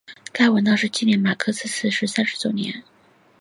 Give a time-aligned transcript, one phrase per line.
[0.33, 2.83] 该文章是为了纪念马克思逝世三十周年。